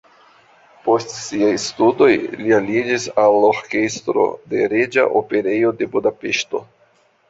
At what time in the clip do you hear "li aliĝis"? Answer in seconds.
2.17-3.07